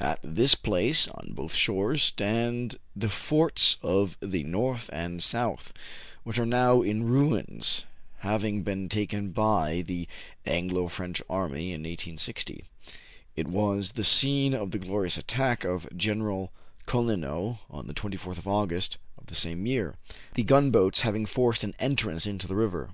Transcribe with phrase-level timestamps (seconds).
[0.00, 5.74] At this place, on both shores, stand the Forts of the North and South,
[6.22, 7.84] which are now in ruins,
[8.20, 10.08] having been taken by the
[10.46, 12.64] Anglo French army in i860.
[13.36, 16.50] It was the scene of the glorious attack of General
[16.86, 19.94] CoUineau on the 24th of August of the KIN FO TRAVELS AGAIN, 187 same year,
[20.32, 22.88] the gunboats having forced an en trance into the river.